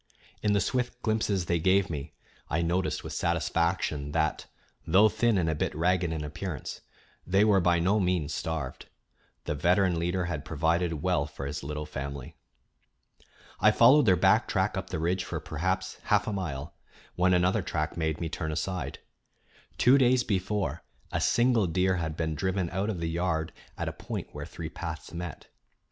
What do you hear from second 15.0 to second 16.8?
for perhaps half a mile,